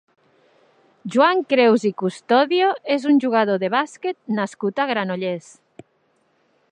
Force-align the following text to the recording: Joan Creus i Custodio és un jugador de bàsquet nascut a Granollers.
Joan 1.15 1.43
Creus 1.53 1.85
i 1.89 1.91
Custodio 2.03 2.71
és 2.97 3.05
un 3.11 3.21
jugador 3.27 3.61
de 3.65 3.71
bàsquet 3.77 4.19
nascut 4.39 4.85
a 4.87 4.91
Granollers. 4.93 5.55